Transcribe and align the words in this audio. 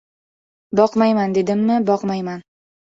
—Boqmayman 0.81 1.39
dedimmi, 1.39 1.81
boqmayman! 1.93 2.47